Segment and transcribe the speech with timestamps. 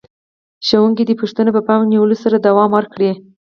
[0.67, 3.11] ښوونکي دې پوښتنې په پام کې نیولو سره دوام ورکړي.